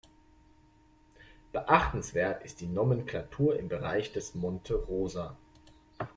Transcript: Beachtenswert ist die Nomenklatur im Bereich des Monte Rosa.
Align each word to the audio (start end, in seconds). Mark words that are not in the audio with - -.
Beachtenswert 1.51 2.43
ist 2.43 2.59
die 2.59 2.65
Nomenklatur 2.65 3.59
im 3.59 3.67
Bereich 3.67 4.11
des 4.11 4.33
Monte 4.33 4.73
Rosa. 4.73 5.37